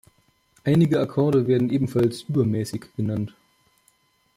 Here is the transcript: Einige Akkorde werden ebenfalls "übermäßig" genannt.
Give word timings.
Einige 0.63 0.99
Akkorde 0.99 1.45
werden 1.45 1.69
ebenfalls 1.69 2.23
"übermäßig" 2.23 2.85
genannt. 2.97 3.35